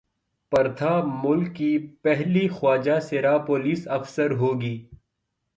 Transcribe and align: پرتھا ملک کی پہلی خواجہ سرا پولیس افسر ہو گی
پرتھا 0.51 0.93
ملک 1.23 1.55
کی 1.55 1.71
پہلی 2.03 2.47
خواجہ 2.47 2.99
سرا 3.09 3.37
پولیس 3.47 3.87
افسر 3.97 4.31
ہو 4.39 4.59
گی 4.61 4.75